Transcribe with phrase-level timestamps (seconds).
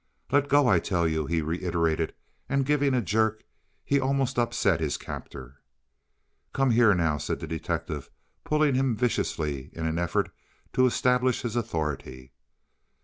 [0.31, 2.15] "Let go, I tell you," he reiterated,
[2.49, 3.43] and giving a jerk,
[3.85, 5.61] he almost upset his captor.
[6.53, 8.09] "Come here now," said the detective,
[8.43, 10.31] pulling him viciously in an effort
[10.73, 12.33] to establish his authority.